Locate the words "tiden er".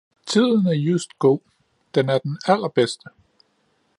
0.25-0.71